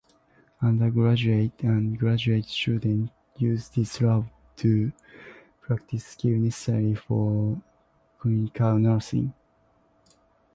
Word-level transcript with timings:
Undergraduate 0.63 1.61
and 1.61 1.99
graduate 1.99 2.45
students 2.45 3.11
use 3.37 3.69
this 3.69 4.01
lab 4.01 4.27
to 4.55 4.91
practice 5.61 6.03
skills 6.03 6.41
necessary 6.41 6.95
for 6.95 7.61
clinical 8.17 8.79
nursing. 8.79 9.31